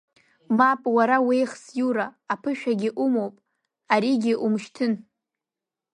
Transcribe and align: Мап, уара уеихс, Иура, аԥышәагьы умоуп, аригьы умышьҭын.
Мап, 0.57 0.81
уара 0.95 1.17
уеихс, 1.27 1.63
Иура, 1.79 2.07
аԥышәагьы 2.33 2.89
умоуп, 3.03 3.35
аригьы 3.93 4.33
умышьҭын. 4.45 4.93